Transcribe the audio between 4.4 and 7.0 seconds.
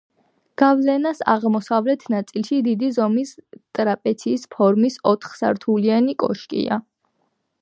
ფორმის ოთხსართულიანი კოშკია.